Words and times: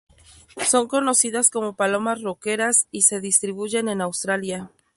Son 0.65 0.87
conocidas 0.87 1.51
como 1.51 1.75
palomas 1.75 2.23
roqueras 2.23 2.87
y 2.89 3.03
se 3.03 3.21
distribuyen 3.21 3.87
en 3.87 4.01
Australia. 4.01 4.71